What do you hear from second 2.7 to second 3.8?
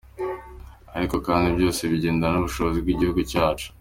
bw’igihugu cyacu.